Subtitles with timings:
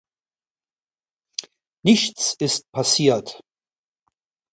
[1.85, 3.39] Nichts ist passiert!